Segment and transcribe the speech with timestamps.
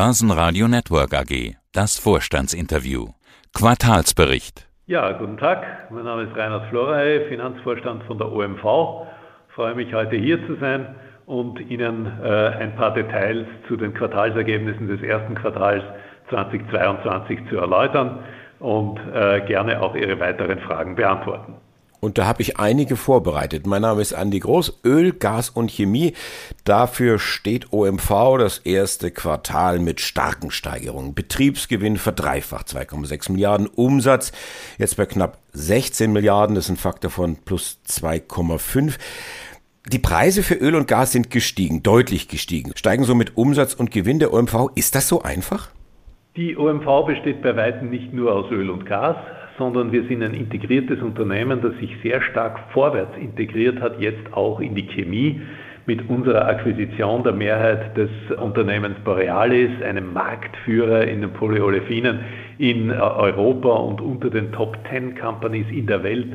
[0.00, 1.56] Börsenradio Network AG.
[1.72, 3.08] Das Vorstandsinterview.
[3.52, 4.68] Quartalsbericht.
[4.86, 5.90] Ja, guten Tag.
[5.90, 8.62] Mein Name ist Reinhard Florey, Finanzvorstand von der OMV.
[9.48, 10.94] Ich freue mich heute hier zu sein
[11.26, 15.82] und Ihnen äh, ein paar Details zu den Quartalsergebnissen des ersten Quartals
[16.30, 18.20] 2022 zu erläutern
[18.60, 21.56] und äh, gerne auch Ihre weiteren Fragen beantworten.
[22.00, 23.66] Und da habe ich einige vorbereitet.
[23.66, 26.14] Mein Name ist Andi Groß, Öl, Gas und Chemie.
[26.64, 31.14] Dafür steht OMV das erste Quartal mit starken Steigerungen.
[31.14, 33.66] Betriebsgewinn verdreifacht, 2,6 Milliarden.
[33.66, 34.32] Umsatz
[34.78, 38.98] jetzt bei knapp 16 Milliarden, das ist ein Faktor von plus 2,5.
[39.86, 42.72] Die Preise für Öl und Gas sind gestiegen, deutlich gestiegen.
[42.76, 44.70] Steigen somit Umsatz und Gewinn der OMV.
[44.74, 45.70] Ist das so einfach?
[46.36, 49.16] Die OMV besteht bei weitem nicht nur aus Öl und Gas,
[49.58, 54.60] sondern wir sind ein integriertes Unternehmen, das sich sehr stark vorwärts integriert hat, jetzt auch
[54.60, 55.40] in die Chemie
[55.88, 62.20] mit unserer Akquisition der Mehrheit des Unternehmens Borealis, einem Marktführer in den Polyolefinen
[62.58, 66.26] in Europa und unter den Top 10 Companies in der Welt.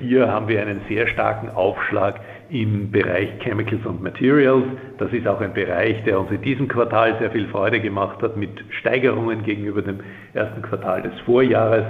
[0.00, 4.64] Hier haben wir einen sehr starken Aufschlag im Bereich Chemicals und Materials.
[4.98, 8.36] Das ist auch ein Bereich, der uns in diesem Quartal sehr viel Freude gemacht hat
[8.36, 10.00] mit Steigerungen gegenüber dem
[10.34, 11.84] ersten Quartal des Vorjahres.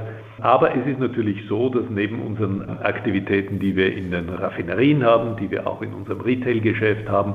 [0.46, 5.36] Aber es ist natürlich so, dass neben unseren Aktivitäten, die wir in den Raffinerien haben,
[5.38, 7.34] die wir auch in unserem Retail-Geschäft haben,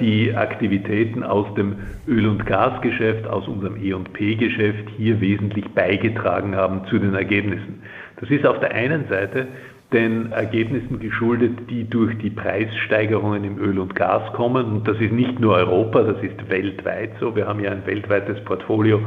[0.00, 1.76] die Aktivitäten aus dem
[2.08, 7.84] Öl- und Gasgeschäft, aus unserem E&P-Geschäft hier wesentlich beigetragen haben zu den Ergebnissen.
[8.20, 9.46] Das ist auf der einen Seite
[9.92, 14.66] den Ergebnissen geschuldet, die durch die Preissteigerungen im Öl und Gas kommen.
[14.66, 17.36] Und das ist nicht nur Europa, das ist weltweit so.
[17.36, 19.00] Wir haben ja ein weltweites Portfolio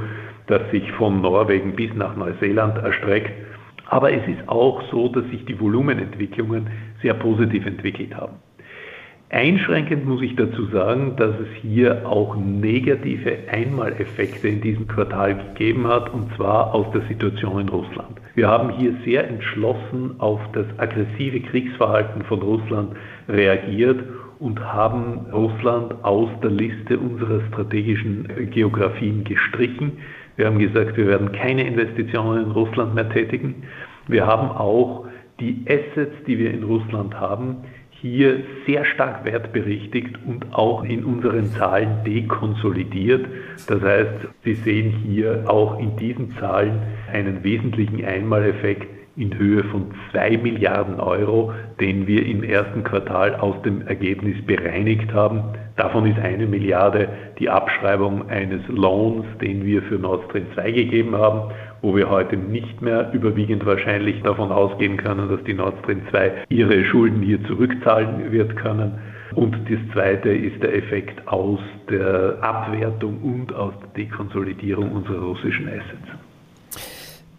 [0.47, 3.31] das sich von Norwegen bis nach Neuseeland erstreckt.
[3.87, 6.67] Aber es ist auch so, dass sich die Volumenentwicklungen
[7.01, 8.33] sehr positiv entwickelt haben.
[9.33, 15.87] Einschränkend muss ich dazu sagen, dass es hier auch negative Einmaleffekte in diesem Quartal gegeben
[15.87, 18.21] hat, und zwar aus der Situation in Russland.
[18.35, 22.95] Wir haben hier sehr entschlossen auf das aggressive Kriegsverhalten von Russland
[23.27, 24.03] reagiert
[24.37, 29.93] und haben Russland aus der Liste unserer strategischen Geografien gestrichen.
[30.35, 33.63] Wir haben gesagt, wir werden keine Investitionen in Russland mehr tätigen.
[34.07, 35.05] Wir haben auch
[35.39, 37.57] die Assets, die wir in Russland haben,
[37.89, 43.25] hier sehr stark wertberichtigt und auch in unseren Zahlen dekonsolidiert.
[43.67, 49.91] Das heißt, Sie sehen hier auch in diesen Zahlen einen wesentlichen Einmaleffekt in Höhe von
[50.11, 55.43] 2 Milliarden Euro, den wir im ersten Quartal aus dem Ergebnis bereinigt haben.
[55.75, 61.15] Davon ist eine Milliarde die Abschreibung eines Lohns, den wir für Nord Stream 2 gegeben
[61.15, 66.01] haben, wo wir heute nicht mehr überwiegend wahrscheinlich davon ausgehen können, dass die Nord Stream
[66.09, 68.99] 2 ihre Schulden hier zurückzahlen wird können.
[69.35, 71.59] Und das zweite ist der Effekt aus
[71.89, 76.07] der Abwertung und aus der Dekonsolidierung unserer russischen Assets.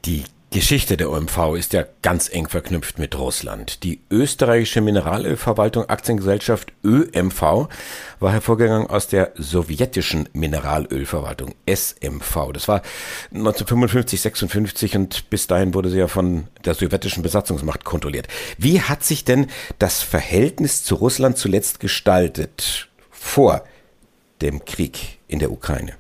[0.04, 0.24] Die
[0.54, 3.82] Geschichte der OMV ist ja ganz eng verknüpft mit Russland.
[3.82, 7.66] Die österreichische Mineralölverwaltung Aktiengesellschaft ÖMV
[8.20, 12.52] war hervorgegangen aus der sowjetischen Mineralölverwaltung SMV.
[12.52, 12.82] Das war
[13.32, 18.28] 1955, 56 und bis dahin wurde sie ja von der sowjetischen Besatzungsmacht kontrolliert.
[18.56, 19.48] Wie hat sich denn
[19.80, 23.64] das Verhältnis zu Russland zuletzt gestaltet vor
[24.40, 25.94] dem Krieg in der Ukraine?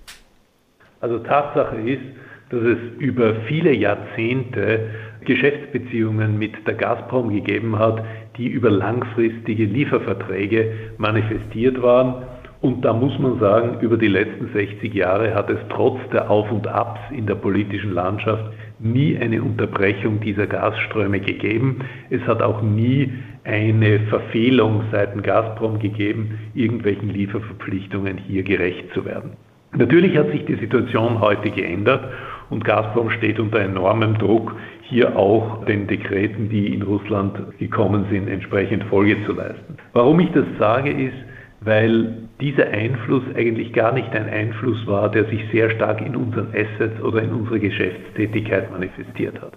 [1.00, 4.90] Also Tatsache ist, dass es über viele Jahrzehnte
[5.24, 8.04] Geschäftsbeziehungen mit der Gazprom gegeben hat,
[8.36, 12.24] die über langfristige Lieferverträge manifestiert waren.
[12.60, 16.50] Und da muss man sagen, über die letzten 60 Jahre hat es trotz der Auf
[16.50, 18.44] und Abs in der politischen Landschaft
[18.78, 21.80] nie eine Unterbrechung dieser Gasströme gegeben.
[22.10, 23.12] Es hat auch nie
[23.44, 29.32] eine Verfehlung seitens Gazprom gegeben, irgendwelchen Lieferverpflichtungen hier gerecht zu werden.
[29.76, 32.04] Natürlich hat sich die Situation heute geändert
[32.50, 38.28] und Gazprom steht unter enormem Druck, hier auch den Dekreten, die in Russland gekommen sind,
[38.28, 39.76] entsprechend Folge zu leisten.
[39.92, 41.16] Warum ich das sage, ist,
[41.60, 46.48] weil dieser Einfluss eigentlich gar nicht ein Einfluss war, der sich sehr stark in unseren
[46.48, 49.54] Assets oder in unserer Geschäftstätigkeit manifestiert hat.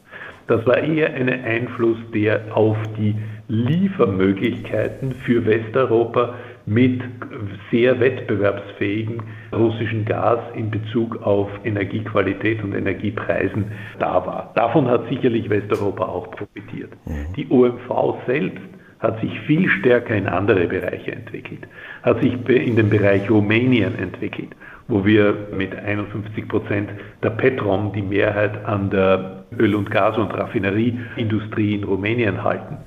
[0.47, 3.15] Das war eher ein Einfluss, der auf die
[3.49, 6.35] Liefermöglichkeiten für Westeuropa
[6.67, 7.01] mit
[7.71, 9.23] sehr wettbewerbsfähigen
[9.53, 14.51] russischen Gas in Bezug auf Energiequalität und Energiepreisen da war.
[14.55, 16.91] Davon hat sicherlich Westeuropa auch profitiert.
[17.05, 17.33] Mhm.
[17.37, 18.61] Die OMV selbst
[18.99, 21.67] hat sich viel stärker in andere Bereiche entwickelt,
[22.03, 24.49] hat sich in den Bereich Rumänien entwickelt,
[24.89, 26.89] wo wir mit 51 Prozent
[27.23, 32.77] der Petrom die Mehrheit an der Öl- und Gas- und Raffinerieindustrie in Rumänien halten.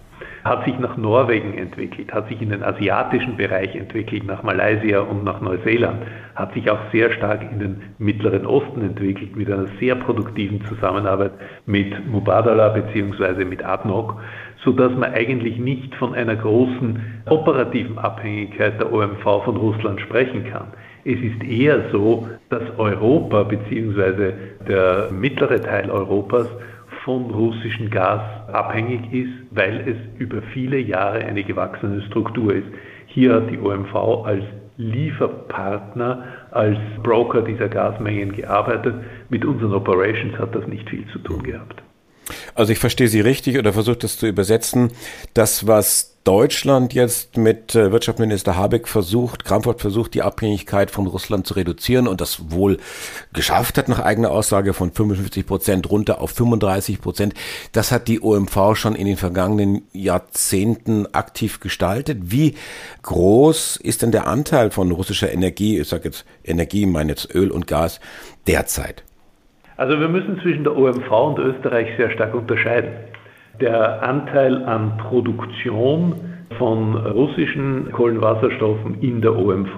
[0.45, 5.25] Hat sich nach Norwegen entwickelt, hat sich in den asiatischen Bereich entwickelt, nach Malaysia und
[5.25, 6.03] nach Neuseeland,
[6.35, 11.33] hat sich auch sehr stark in den Mittleren Osten entwickelt mit einer sehr produktiven Zusammenarbeit
[11.67, 13.45] mit Mubadala bzw.
[13.45, 14.17] mit ADNOC,
[14.65, 20.69] sodass man eigentlich nicht von einer großen operativen Abhängigkeit der OMV von Russland sprechen kann.
[21.05, 24.33] Es ist eher so, dass Europa bzw.
[24.69, 26.49] der mittlere Teil Europas
[27.11, 28.21] von russischem Gas
[28.53, 32.69] abhängig ist, weil es über viele Jahre eine gewachsene Struktur ist.
[33.07, 34.45] Hier hat die OMV als
[34.77, 38.95] Lieferpartner, als Broker dieser Gasmengen gearbeitet.
[39.29, 41.83] Mit unseren Operations hat das nicht viel zu tun gehabt.
[42.55, 44.93] Also ich verstehe Sie richtig oder versuche das zu übersetzen.
[45.35, 51.45] Das, was Deutschland jetzt mit äh, Wirtschaftsminister Habeck versucht, Kramfort versucht, die Abhängigkeit von Russland
[51.45, 52.77] zu reduzieren und das wohl
[53.33, 57.35] geschafft hat, nach eigener Aussage von 55 Prozent runter auf 35 Prozent.
[57.73, 62.19] Das hat die OMV schon in den vergangenen Jahrzehnten aktiv gestaltet.
[62.23, 62.55] Wie
[63.03, 67.51] groß ist denn der Anteil von russischer Energie, ich sage jetzt Energie, meine jetzt Öl
[67.51, 67.99] und Gas,
[68.47, 69.03] derzeit?
[69.77, 72.93] Also wir müssen zwischen der OMV und Österreich sehr stark unterscheiden.
[73.59, 76.15] Der Anteil an Produktion
[76.57, 79.77] von russischen Kohlenwasserstoffen in der OMV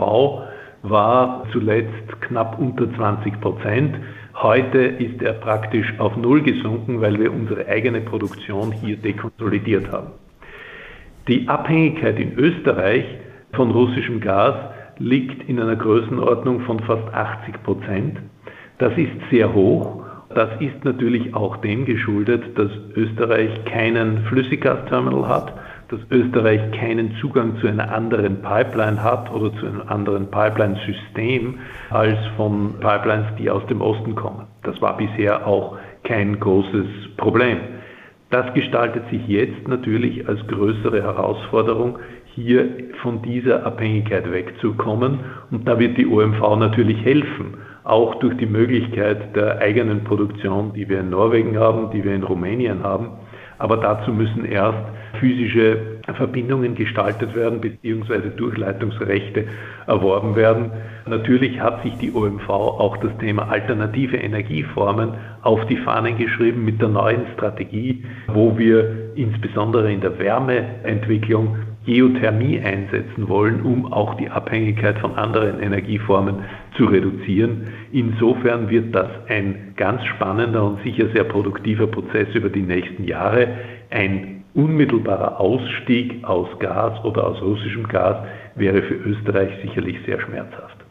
[0.82, 3.96] war zuletzt knapp unter 20 Prozent.
[4.34, 10.12] Heute ist er praktisch auf Null gesunken, weil wir unsere eigene Produktion hier dekonsolidiert haben.
[11.28, 13.04] Die Abhängigkeit in Österreich
[13.52, 14.54] von russischem Gas
[14.98, 18.18] liegt in einer Größenordnung von fast 80 Prozent.
[18.78, 20.01] Das ist sehr hoch.
[20.34, 25.52] Das ist natürlich auch dem geschuldet, dass Österreich keinen Flüssiggasterminal hat,
[25.88, 31.58] dass Österreich keinen Zugang zu einer anderen Pipeline hat oder zu einem anderen Pipeline-System
[31.90, 34.46] als von Pipelines, die aus dem Osten kommen.
[34.62, 36.86] Das war bisher auch kein großes
[37.18, 37.58] Problem.
[38.30, 41.98] Das gestaltet sich jetzt natürlich als größere Herausforderung,
[42.34, 42.66] hier
[43.02, 45.20] von dieser Abhängigkeit wegzukommen.
[45.50, 50.88] Und da wird die OMV natürlich helfen auch durch die Möglichkeit der eigenen Produktion, die
[50.88, 53.10] wir in Norwegen haben, die wir in Rumänien haben.
[53.58, 54.78] Aber dazu müssen erst
[55.20, 58.30] physische Verbindungen gestaltet werden bzw.
[58.36, 59.44] Durchleitungsrechte
[59.86, 60.72] erworben werden.
[61.06, 66.80] Natürlich hat sich die OMV auch das Thema alternative Energieformen auf die Fahnen geschrieben mit
[66.80, 74.28] der neuen Strategie, wo wir insbesondere in der Wärmeentwicklung Geothermie einsetzen wollen, um auch die
[74.28, 76.44] Abhängigkeit von anderen Energieformen
[76.76, 77.68] zu reduzieren.
[77.92, 83.48] Insofern wird das ein ganz spannender und sicher sehr produktiver Prozess über die nächsten Jahre.
[83.90, 88.16] Ein unmittelbarer Ausstieg aus Gas oder aus russischem Gas
[88.54, 90.81] wäre für Österreich sicherlich sehr schmerzhaft.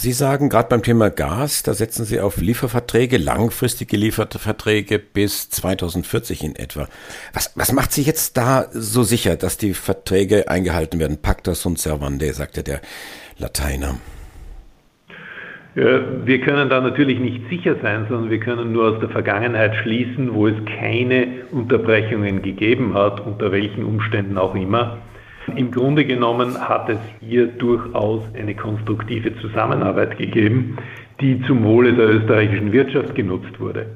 [0.00, 6.44] Sie sagen gerade beim Thema Gas, da setzen Sie auf Lieferverträge, langfristige Lieferverträge bis 2040
[6.44, 6.86] in etwa.
[7.32, 11.20] Was, was macht Sie jetzt da so sicher, dass die Verträge eingehalten werden?
[11.20, 12.80] Pacta sunt servande, sagte der
[13.38, 13.96] Lateiner.
[15.74, 20.32] Wir können da natürlich nicht sicher sein, sondern wir können nur aus der Vergangenheit schließen,
[20.32, 24.98] wo es keine Unterbrechungen gegeben hat, unter welchen Umständen auch immer.
[25.56, 30.76] Im Grunde genommen hat es hier durchaus eine konstruktive Zusammenarbeit gegeben,
[31.20, 33.86] die zum Wohle der österreichischen Wirtschaft genutzt wurde.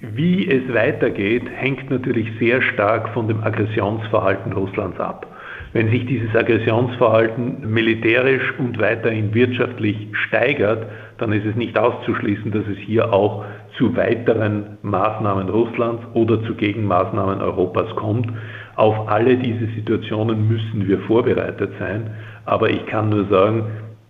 [0.00, 5.33] Wie es weitergeht, hängt natürlich sehr stark von dem Aggressionsverhalten Russlands ab.
[5.74, 10.86] Wenn sich dieses Aggressionsverhalten militärisch und weiterhin wirtschaftlich steigert,
[11.18, 13.44] dann ist es nicht auszuschließen, dass es hier auch
[13.76, 18.30] zu weiteren Maßnahmen Russlands oder zu Gegenmaßnahmen Europas kommt.
[18.76, 22.08] Auf alle diese Situationen müssen wir vorbereitet sein.
[22.44, 23.64] Aber ich kann nur sagen,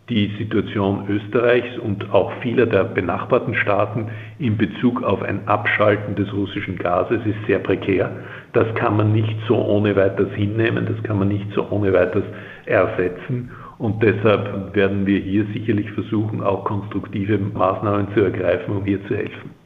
[0.09, 4.09] die Situation Österreichs und auch vieler der benachbarten Staaten
[4.39, 8.11] in Bezug auf ein Abschalten des russischen Gases ist sehr prekär.
[8.53, 12.25] Das kann man nicht so ohne weiteres hinnehmen, das kann man nicht so ohne weiteres
[12.67, 13.51] ersetzen.
[13.79, 19.17] Und deshalb werden wir hier sicherlich versuchen, auch konstruktive Maßnahmen zu ergreifen, um hier zu
[19.17, 19.64] helfen.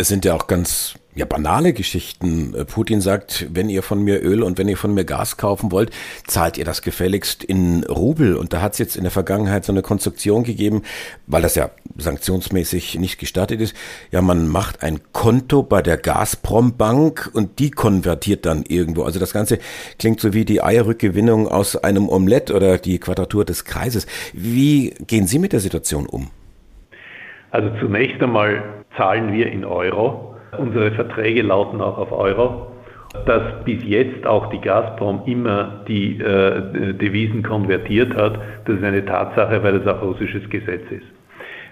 [0.00, 2.54] Es sind ja auch ganz ja, banale Geschichten.
[2.54, 5.72] Äh, Putin sagt, wenn ihr von mir Öl und wenn ihr von mir Gas kaufen
[5.72, 5.90] wollt,
[6.28, 8.36] zahlt ihr das gefälligst in Rubel.
[8.36, 10.82] Und da hat es jetzt in der Vergangenheit so eine Konstruktion gegeben,
[11.26, 13.74] weil das ja sanktionsmäßig nicht gestattet ist.
[14.12, 19.02] Ja, man macht ein Konto bei der Gazprom Bank und die konvertiert dann irgendwo.
[19.02, 19.58] Also das Ganze
[19.98, 24.06] klingt so wie die Eierrückgewinnung aus einem Omelett oder die Quadratur des Kreises.
[24.32, 26.30] Wie gehen Sie mit der Situation um?
[27.50, 28.62] Also zunächst einmal
[28.96, 30.36] zahlen wir in Euro.
[30.56, 32.72] Unsere Verträge lauten auch auf Euro.
[33.24, 39.04] Dass bis jetzt auch die Gazprom immer die äh, Devisen konvertiert hat, das ist eine
[39.04, 41.06] Tatsache, weil es auch russisches Gesetz ist.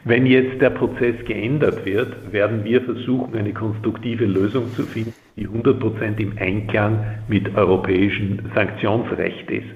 [0.04, 5.48] Wenn jetzt der Prozess geändert wird, werden wir versuchen, eine konstruktive Lösung zu finden, die
[5.48, 9.66] 100% im Einklang mit europäischem Sanktionsrecht ist.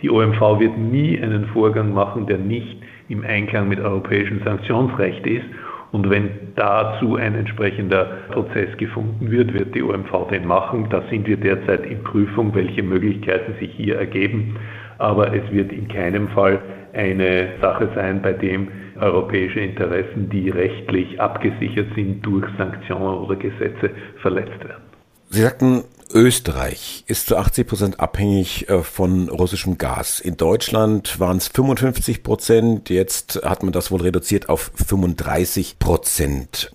[0.00, 2.78] Die OMV wird nie einen Vorgang machen, der nicht
[3.10, 5.44] im Einklang mit europäischem Sanktionsrecht ist.
[5.92, 10.86] Und wenn dazu ein entsprechender Prozess gefunden wird, wird die OMV den machen.
[10.88, 14.56] Da sind wir derzeit in Prüfung, welche Möglichkeiten sich hier ergeben.
[14.98, 16.60] Aber es wird in keinem Fall
[16.92, 18.68] eine Sache sein, bei dem
[19.00, 23.90] europäische Interessen, die rechtlich abgesichert sind durch Sanktionen oder Gesetze,
[24.20, 24.82] verletzt werden.
[25.30, 30.20] Sie sagten, Österreich ist zu 80 Prozent abhängig äh, von russischem Gas.
[30.20, 32.90] In Deutschland waren es 55 Prozent.
[32.90, 36.72] Jetzt hat man das wohl reduziert auf 35 Prozent.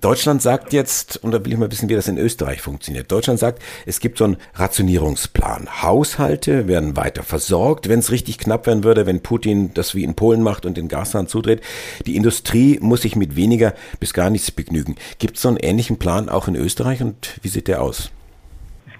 [0.00, 3.10] Deutschland sagt jetzt, und da will ich mal wissen, wie das in Österreich funktioniert.
[3.10, 5.82] Deutschland sagt, es gibt so einen Rationierungsplan.
[5.82, 10.14] Haushalte werden weiter versorgt, wenn es richtig knapp werden würde, wenn Putin das wie in
[10.14, 11.60] Polen macht und den Gashahn zudreht.
[12.06, 14.96] Die Industrie muss sich mit weniger bis gar nichts begnügen.
[15.18, 18.10] Gibt es so einen ähnlichen Plan auch in Österreich und wie sieht der aus?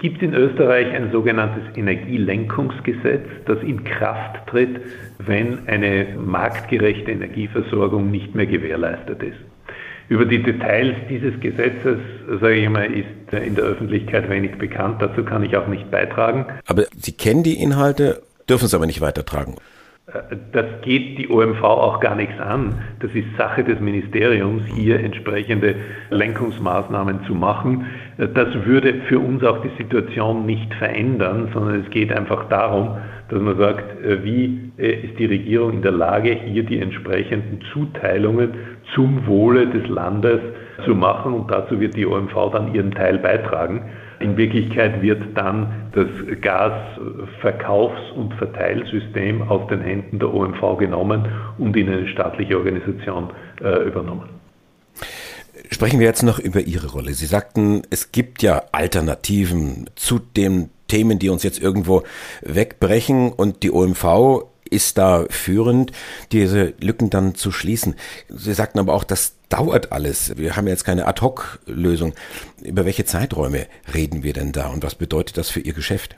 [0.05, 4.79] Gibt in Österreich ein sogenanntes Energielenkungsgesetz, das in Kraft tritt,
[5.17, 9.39] wenn eine marktgerechte Energieversorgung nicht mehr gewährleistet ist.
[10.11, 11.97] Über die Details dieses Gesetzes,
[12.39, 15.01] sage ich mal, ist in der Öffentlichkeit wenig bekannt.
[15.01, 16.49] Dazu kann ich auch nicht beitragen.
[16.67, 19.55] Aber Sie kennen die Inhalte, dürfen es aber nicht weitertragen.
[20.07, 22.75] Äh, das geht die OMV auch gar nichts an.
[23.01, 25.77] Das ist Sache des Ministeriums, hier entsprechende
[26.11, 27.87] Lenkungsmaßnahmen zu machen.
[28.19, 32.97] Äh, das würde für uns auch die Situation nicht verändern, sondern es geht einfach darum,
[33.29, 38.55] dass man sagt, äh, wie ist die Regierung in der Lage, hier die entsprechenden Zuteilungen
[38.95, 40.41] zum Wohle des Landes
[40.85, 43.83] zu machen und dazu wird die OMV dann ihren Teil beitragen.
[44.21, 46.07] In Wirklichkeit wird dann das
[46.41, 51.27] Gasverkaufs- und Verteilsystem aus den Händen der OMV genommen
[51.59, 53.31] und in eine staatliche Organisation
[53.63, 54.29] äh, übernommen.
[55.71, 57.15] Sprechen wir jetzt noch über Ihre Rolle.
[57.15, 62.03] Sie sagten, es gibt ja Alternativen zu den Themen, die uns jetzt irgendwo
[62.43, 65.93] wegbrechen und die OMV ist da führend,
[66.33, 67.95] diese Lücken dann zu schließen.
[68.29, 70.37] Sie sagten aber auch, das dauert alles.
[70.37, 72.13] Wir haben jetzt keine Ad-Hoc-Lösung.
[72.65, 76.17] Über welche Zeiträume reden wir denn da und was bedeutet das für Ihr Geschäft?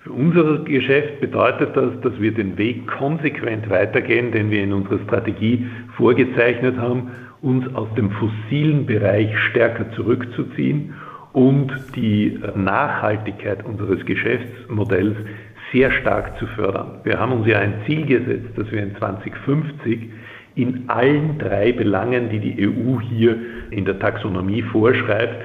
[0.00, 4.98] Für unser Geschäft bedeutet das, dass wir den Weg konsequent weitergehen, den wir in unserer
[5.06, 7.10] Strategie vorgezeichnet haben,
[7.42, 10.94] uns aus dem fossilen Bereich stärker zurückzuziehen
[11.32, 15.16] und die Nachhaltigkeit unseres Geschäftsmodells
[15.72, 17.00] sehr stark zu fördern.
[17.04, 20.10] Wir haben uns ja ein Ziel gesetzt, dass wir in 2050
[20.54, 23.36] in allen drei Belangen, die die EU hier
[23.70, 25.42] in der Taxonomie vorschreibt,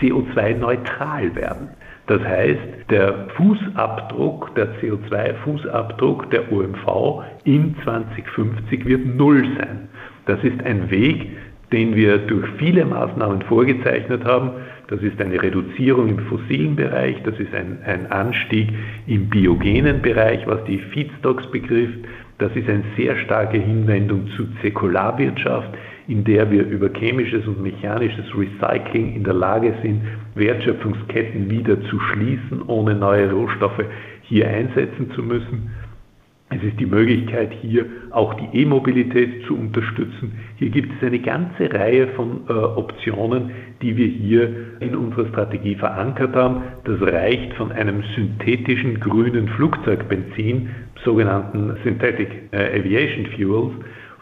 [0.00, 1.68] CO2-neutral werden.
[2.06, 9.88] Das heißt, der Fußabdruck, der CO2-Fußabdruck der OMV in 2050 wird null sein.
[10.26, 11.30] Das ist ein Weg,
[11.70, 14.52] den wir durch viele Maßnahmen vorgezeichnet haben.
[14.88, 18.70] Das ist eine Reduzierung im fossilen Bereich, das ist ein, ein Anstieg
[19.06, 21.98] im biogenen Bereich, was die Feedstocks betrifft.
[22.38, 25.70] Das ist eine sehr starke Hinwendung zu Zirkularwirtschaft,
[26.06, 30.02] in der wir über chemisches und mechanisches Recycling in der Lage sind,
[30.36, 33.84] Wertschöpfungsketten wieder zu schließen, ohne neue Rohstoffe
[34.22, 35.70] hier einsetzen zu müssen.
[36.50, 40.38] Es ist die Möglichkeit, hier auch die E-Mobilität zu unterstützen.
[40.56, 43.50] Hier gibt es eine ganze Reihe von äh, Optionen,
[43.82, 44.50] die wir hier
[44.80, 46.62] in unserer Strategie verankert haben.
[46.84, 50.70] Das reicht von einem synthetischen grünen Flugzeugbenzin,
[51.04, 53.74] sogenannten Synthetic äh, Aviation Fuels,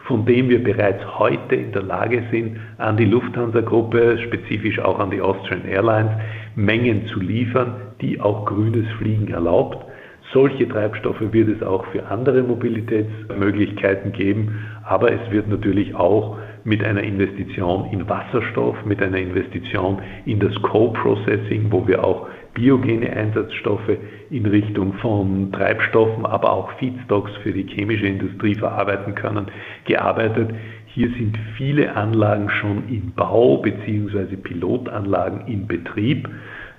[0.05, 5.11] von dem wir bereits heute in der Lage sind, an die Lufthansa-Gruppe, spezifisch auch an
[5.11, 6.11] die Austrian Airlines,
[6.55, 9.85] Mengen zu liefern, die auch grünes Fliegen erlaubt.
[10.33, 16.83] Solche Treibstoffe wird es auch für andere Mobilitätsmöglichkeiten geben, aber es wird natürlich auch mit
[16.83, 23.97] einer Investition in Wasserstoff, mit einer Investition in das Co-Processing, wo wir auch biogene Einsatzstoffe
[24.29, 29.45] in Richtung von Treibstoffen, aber auch Feedstocks für die chemische Industrie verarbeiten können,
[29.85, 30.49] gearbeitet.
[30.87, 34.35] Hier sind viele Anlagen schon in Bau bzw.
[34.35, 36.27] Pilotanlagen in Betrieb.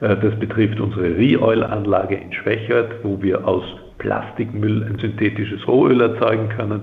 [0.01, 3.65] Äh, das betrifft unsere Re-Oil-Anlage in Schwächert, wo wir aus
[3.99, 6.83] Plastikmüll ein synthetisches Rohöl erzeugen können.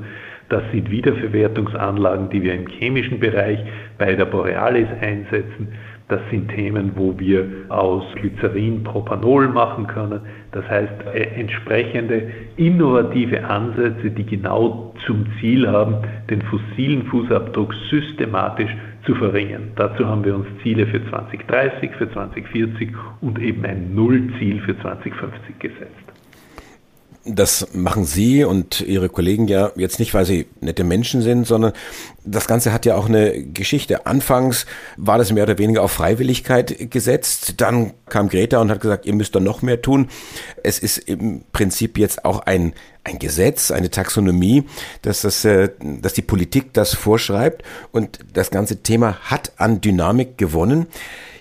[0.50, 3.60] Das sind Wiederverwertungsanlagen, die wir im chemischen Bereich
[3.98, 5.70] bei der Borealis einsetzen.
[6.08, 10.22] Das sind Themen, wo wir aus Glycerin Propanol machen können.
[10.52, 15.96] Das heißt, äh, entsprechende innovative Ansätze, die genau zum Ziel haben,
[16.30, 18.70] den fossilen Fußabdruck systematisch
[19.06, 19.72] zu verringern.
[19.76, 22.90] Dazu haben wir uns Ziele für 2030, für 2040
[23.22, 26.05] und eben ein Nullziel für 2050 gesetzt.
[27.28, 31.74] Das machen Sie und Ihre Kollegen ja jetzt nicht, weil Sie nette Menschen sind, sondern
[32.24, 34.06] das Ganze hat ja auch eine Geschichte.
[34.06, 37.56] Anfangs war das mehr oder weniger auf Freiwilligkeit gesetzt.
[37.62, 40.10] Dann kam Greta und hat gesagt, ihr müsst da noch mehr tun.
[40.62, 44.66] Es ist im Prinzip jetzt auch ein, ein Gesetz, eine Taxonomie,
[45.02, 47.64] dass, das, äh, dass die Politik das vorschreibt.
[47.92, 50.86] Und das ganze Thema hat an Dynamik gewonnen.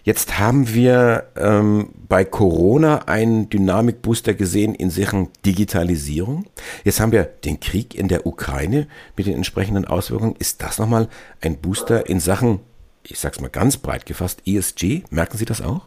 [0.04, 6.44] Jetzt haben wir ähm, bei Corona einen Dynamikbooster gesehen in Sachen Digitalisierung.
[6.84, 10.37] Jetzt haben wir den Krieg in der Ukraine mit den entsprechenden Auswirkungen.
[10.38, 11.08] Ist das nochmal
[11.42, 12.61] ein Booster in Sachen,
[13.02, 15.04] ich sag's mal ganz breit gefasst, ESG?
[15.11, 15.87] Merken Sie das auch?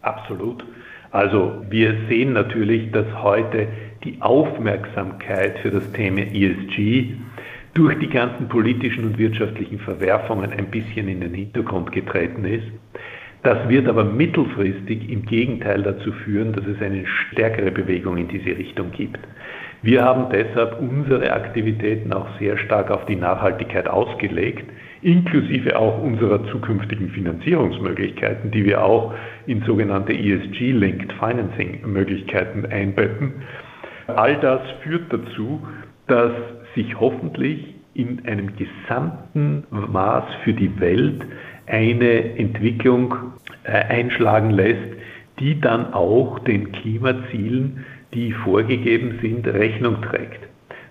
[0.00, 0.64] Absolut.
[1.12, 3.68] Also wir sehen natürlich, dass heute
[4.02, 7.14] die Aufmerksamkeit für das Thema ESG
[7.74, 12.66] durch die ganzen politischen und wirtschaftlichen Verwerfungen ein bisschen in den Hintergrund getreten ist.
[13.42, 18.56] Das wird aber mittelfristig im Gegenteil dazu führen, dass es eine stärkere Bewegung in diese
[18.56, 19.18] Richtung gibt.
[19.82, 24.70] Wir haben deshalb unsere Aktivitäten auch sehr stark auf die Nachhaltigkeit ausgelegt,
[25.02, 29.12] inklusive auch unserer zukünftigen Finanzierungsmöglichkeiten, die wir auch
[29.46, 33.32] in sogenannte ESG-Linked Financing-Möglichkeiten einbetten.
[34.06, 35.66] All das führt dazu,
[36.06, 36.30] dass
[36.76, 41.26] sich hoffentlich in einem gesamten Maß für die Welt
[41.66, 43.14] eine Entwicklung
[43.64, 44.96] äh, einschlagen lässt,
[45.38, 50.40] die dann auch den Klimazielen, die vorgegeben sind, Rechnung trägt.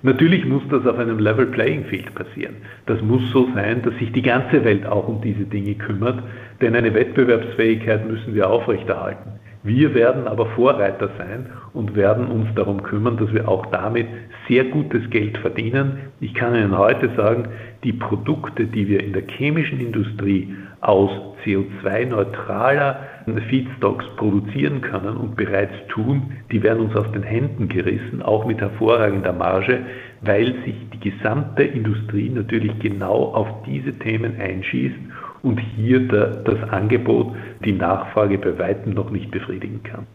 [0.04, 2.56] Natürlich muss das auf einem Level Playing Field passieren.
[2.88, 6.24] Das muss so sein, dass sich die ganze Welt auch um diese Dinge kümmert,
[6.60, 9.40] denn eine Wettbewerbsfähigkeit müssen wir aufrechterhalten.
[9.64, 14.08] Wir werden aber Vorreiter sein und werden uns darum kümmern, dass wir auch damit
[14.48, 16.00] sehr gutes Geld verdienen.
[16.20, 17.50] Ich kann Ihnen heute sagen,
[17.84, 21.12] die Produkte, die wir in der chemischen Industrie aus
[21.46, 23.08] CO2-neutraler
[23.50, 28.60] Feedstocks produzieren können und bereits tun, die werden uns aus den Händen gerissen, auch mit
[28.60, 29.80] hervorragender Marge,
[30.22, 34.96] weil sich die gesamte Industrie natürlich genau auf diese Themen einschießt
[35.44, 37.34] und hier der, das Angebot
[37.66, 40.06] die Nachfrage bei weitem noch nicht befriedigen kann.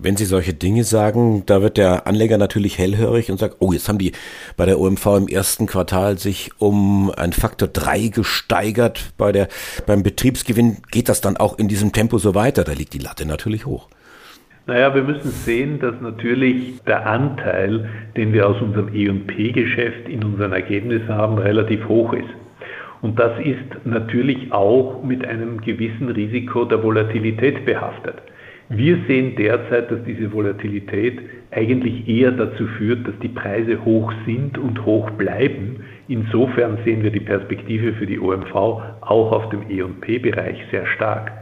[0.00, 3.88] Wenn Sie solche Dinge sagen, da wird der Anleger natürlich hellhörig und sagt, oh, jetzt
[3.88, 4.12] haben die
[4.56, 9.12] bei der OMV im ersten Quartal sich um ein Faktor drei gesteigert.
[9.18, 9.48] Bei der,
[9.86, 12.62] beim Betriebsgewinn geht das dann auch in diesem Tempo so weiter.
[12.62, 13.88] Da liegt die Latte natürlich hoch.
[14.68, 20.52] Naja, wir müssen sehen, dass natürlich der Anteil, den wir aus unserem E&P-Geschäft in unseren
[20.52, 22.28] Ergebnissen haben, relativ hoch ist.
[23.00, 28.16] Und das ist natürlich auch mit einem gewissen Risiko der Volatilität behaftet.
[28.70, 31.20] Wir sehen derzeit, dass diese Volatilität
[31.52, 35.84] eigentlich eher dazu führt, dass die Preise hoch sind und hoch bleiben.
[36.08, 41.32] Insofern sehen wir die Perspektive für die OMV auch auf dem E&P-Bereich sehr stark.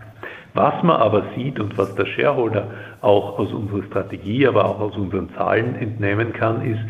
[0.55, 4.97] Was man aber sieht und was der Shareholder auch aus unserer Strategie, aber auch aus
[4.97, 6.81] unseren Zahlen entnehmen kann, ist,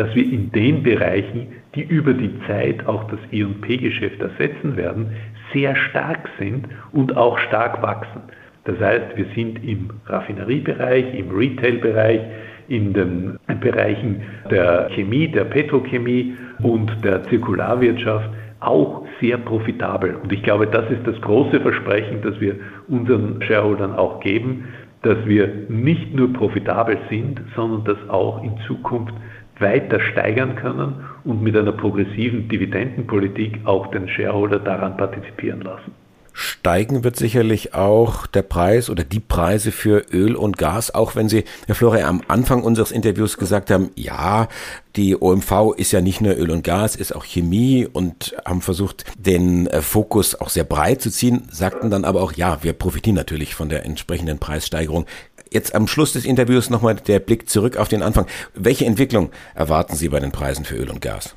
[0.00, 5.10] dass wir in den Bereichen, die über die Zeit auch das E&P-Geschäft ersetzen werden,
[5.52, 8.22] sehr stark sind und auch stark wachsen.
[8.64, 12.20] Das heißt, wir sind im Raffineriebereich, im Retail-Bereich,
[12.68, 20.14] in den Bereichen der Chemie, der Petrochemie und der Zirkularwirtschaft auch sehr profitabel.
[20.14, 22.54] Und ich glaube, das ist das große Versprechen, das wir
[22.88, 24.64] unseren Shareholdern auch geben,
[25.02, 29.12] dass wir nicht nur profitabel sind, sondern das auch in Zukunft
[29.60, 35.92] weiter steigern können und mit einer progressiven Dividendenpolitik auch den Shareholder daran partizipieren lassen.
[36.32, 41.28] Steigen wird sicherlich auch der Preis oder die Preise für Öl und Gas, auch wenn
[41.28, 44.48] Sie, Herr Flore, am Anfang unseres Interviews gesagt haben, ja,
[44.96, 49.04] die OMV ist ja nicht nur Öl und Gas, ist auch Chemie und haben versucht,
[49.18, 53.16] den äh, Fokus auch sehr breit zu ziehen, sagten dann aber auch, ja, wir profitieren
[53.16, 55.06] natürlich von der entsprechenden Preissteigerung.
[55.52, 58.26] Jetzt am Schluss des Interviews nochmal der Blick zurück auf den Anfang.
[58.54, 61.34] Welche Entwicklung erwarten Sie bei den Preisen für Öl und Gas?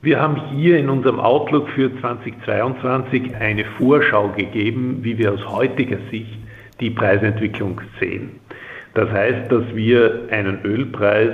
[0.00, 5.98] Wir haben hier in unserem Outlook für 2022 eine Vorschau gegeben, wie wir aus heutiger
[6.10, 6.36] Sicht
[6.80, 8.40] die Preisentwicklung sehen.
[8.94, 11.32] Das heißt, dass wir einen Ölpreis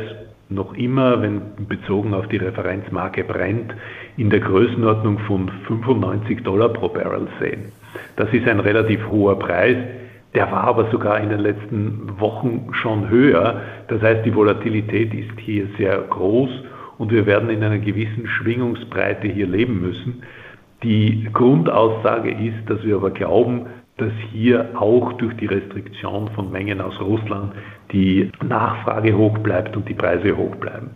[0.51, 3.73] noch immer, wenn bezogen auf die Referenzmarke brennt,
[4.19, 7.73] in der Größenordnung von 95 Dollar pro Barrel sehen.
[8.17, 9.77] Das ist ein relativ hoher Preis.
[10.39, 13.61] Der war aber sogar in den letzten Wochen schon höher.
[13.89, 16.49] Das heißt, die Volatilität ist hier sehr groß
[16.97, 20.23] und wir werden in einer gewissen Schwingungsbreite hier leben müssen.
[20.85, 26.81] Die Grundaussage ist, dass wir aber glauben, dass hier auch durch die Restriktion von Mengen
[26.81, 27.55] aus Russland
[27.91, 30.91] die Nachfrage hoch bleibt und die Preise hoch bleiben.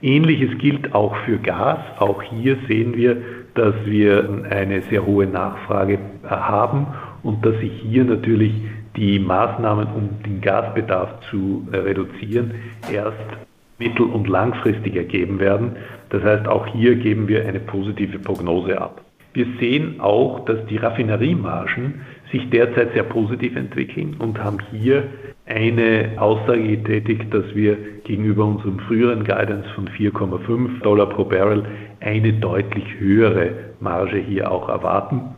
[0.00, 1.80] Ähnliches gilt auch für Gas.
[1.98, 3.16] Auch hier sehen wir,
[3.54, 6.86] dass wir eine sehr hohe Nachfrage haben
[7.22, 8.52] und dass sich hier natürlich
[8.96, 12.52] die Maßnahmen, um den Gasbedarf zu reduzieren,
[12.92, 13.16] erst
[13.78, 15.76] mittel- und langfristig ergeben werden.
[16.10, 19.02] Das heißt, auch hier geben wir eine positive Prognose ab.
[19.32, 22.00] Wir sehen auch, dass die Raffineriemargen
[22.32, 25.04] sich derzeit sehr positiv entwickeln und haben hier
[25.46, 31.64] eine Aussage getätigt, dass wir gegenüber unserem früheren Guidance von 4,5 Dollar pro Barrel
[32.00, 35.34] eine deutlich höhere Marge hier auch erwarten.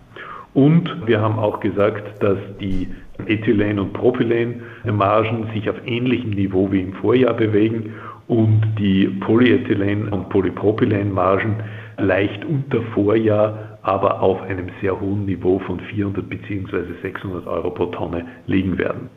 [0.55, 2.89] Und wir haben auch gesagt, dass die
[3.27, 7.95] Ethylen- und Propylen-Margen sich auf ähnlichem Niveau wie im Vorjahr bewegen
[8.29, 11.57] und die Polyethylen- und Polypropylen-Margen
[11.99, 16.83] leicht unter Vorjahr, aber auf einem sehr hohen Niveau von 400 bzw.
[17.01, 19.09] 600 Euro pro Tonne liegen werden.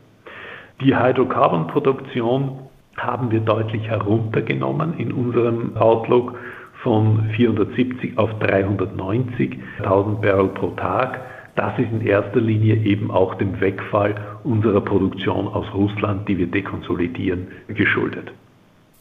[0.80, 2.58] Die Hydrocarbon-Produktion
[2.96, 6.34] haben wir deutlich heruntergenommen in unserem Outlook
[6.82, 11.20] von 470 auf 390.000 Barrel pro Tag.
[11.56, 16.46] Das ist in erster Linie eben auch dem Wegfall unserer Produktion aus Russland, die wir
[16.46, 18.30] dekonsolidieren, geschuldet.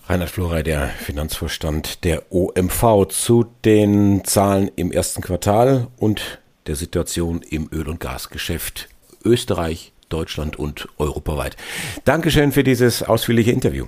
[0.07, 7.41] Reinhard Florey, der Finanzvorstand der OMV, zu den Zahlen im ersten Quartal und der Situation
[7.49, 8.88] im Öl- und Gasgeschäft
[9.25, 11.57] Österreich, Deutschland und europaweit.
[12.05, 13.85] Dankeschön für dieses ausführliche Interview.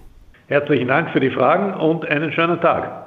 [0.47, 3.06] Herzlichen Dank für die Fragen und einen schönen Tag.